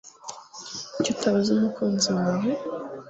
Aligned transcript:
Kuki 0.93 1.09
utabaza 1.15 1.49
umukunzi 1.55 2.09
wawe 2.17 2.49